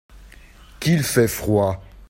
[0.79, 1.79] Qu'il fait froid!